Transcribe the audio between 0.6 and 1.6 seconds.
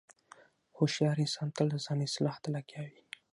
هوښیار انسان